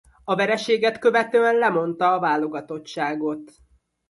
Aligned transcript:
A 0.23 0.35
vereséget 0.35 0.99
követően 0.99 1.55
lemondta 1.55 2.13
a 2.13 2.19
válogatottságot. 2.19 3.51